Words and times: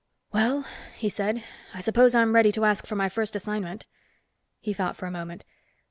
"Well," 0.33 0.65
he 0.97 1.09
said. 1.09 1.43
"I 1.75 1.79
suppose 1.81 2.15
I'm 2.15 2.33
ready 2.33 2.51
to 2.53 2.65
ask 2.65 2.87
for 2.87 2.95
my 2.95 3.07
first 3.07 3.35
assignment." 3.35 3.85
He 4.59 4.73
thought 4.73 4.97
for 4.97 5.05
a 5.05 5.11
moment. 5.11 5.43